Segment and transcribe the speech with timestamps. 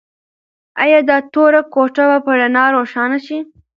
[0.83, 3.37] ایا دا توره کوټه به په رڼا روښانه شي؟